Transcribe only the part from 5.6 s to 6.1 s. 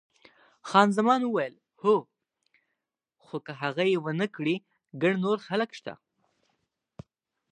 شته.